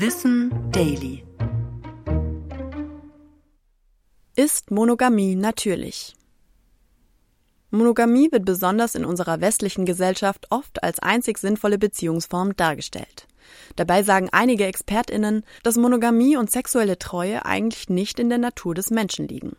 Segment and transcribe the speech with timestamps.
[0.00, 1.24] Wissen Daily.
[4.36, 6.14] Ist Monogamie natürlich?
[7.72, 13.26] Monogamie wird besonders in unserer westlichen Gesellschaft oft als einzig sinnvolle Beziehungsform dargestellt.
[13.74, 18.90] Dabei sagen einige Expertinnen, dass Monogamie und sexuelle Treue eigentlich nicht in der Natur des
[18.90, 19.56] Menschen liegen.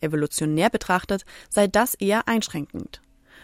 [0.00, 3.02] Evolutionär betrachtet sei das eher einschränkend.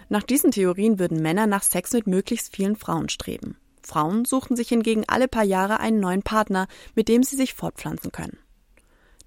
[0.09, 3.57] Nach diesen Theorien würden Männer nach Sex mit möglichst vielen Frauen streben.
[3.82, 8.12] Frauen suchten sich hingegen alle paar Jahre einen neuen Partner, mit dem sie sich fortpflanzen
[8.12, 8.38] können.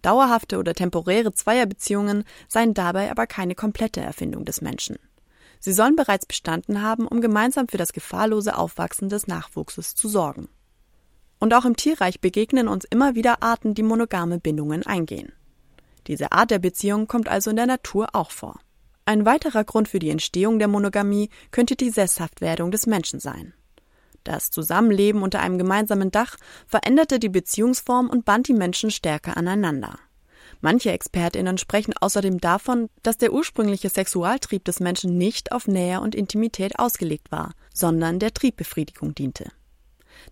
[0.01, 4.97] Dauerhafte oder temporäre Zweierbeziehungen seien dabei aber keine komplette Erfindung des Menschen.
[5.59, 10.47] Sie sollen bereits bestanden haben, um gemeinsam für das gefahrlose Aufwachsen des Nachwuchses zu sorgen.
[11.39, 15.33] Und auch im Tierreich begegnen uns immer wieder Arten, die monogame Bindungen eingehen.
[16.07, 18.59] Diese Art der Beziehung kommt also in der Natur auch vor.
[19.05, 23.53] Ein weiterer Grund für die Entstehung der Monogamie könnte die Sesshaftwerdung des Menschen sein.
[24.25, 26.35] Das Zusammenleben unter einem gemeinsamen Dach
[26.65, 29.99] veränderte die Beziehungsform und band die Menschen stärker aneinander.
[30.61, 36.15] Manche Expertinnen sprechen außerdem davon, dass der ursprüngliche Sexualtrieb des Menschen nicht auf Nähe und
[36.15, 39.51] Intimität ausgelegt war, sondern der Triebbefriedigung diente.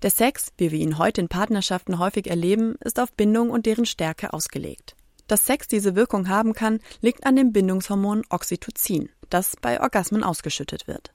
[0.02, 3.86] Der Sex, wie wir ihn heute in Partnerschaften häufig erleben, ist auf Bindung und deren
[3.86, 4.96] Stärke ausgelegt.
[5.28, 10.88] Dass Sex diese Wirkung haben kann, liegt an dem Bindungshormon Oxytocin, das bei Orgasmen ausgeschüttet
[10.88, 11.12] wird.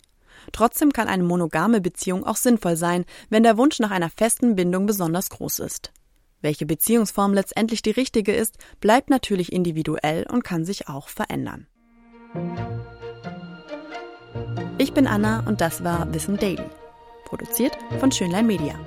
[0.52, 4.86] Trotzdem kann eine monogame Beziehung auch sinnvoll sein, wenn der Wunsch nach einer festen Bindung
[4.86, 5.92] besonders groß ist.
[6.40, 11.66] Welche Beziehungsform letztendlich die richtige ist, bleibt natürlich individuell und kann sich auch verändern.
[14.78, 16.62] Ich bin Anna und das war Wissen Daily.
[17.24, 18.78] Produziert von Schönlein Media.